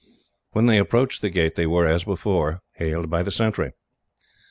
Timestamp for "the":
1.21-1.29, 3.21-3.29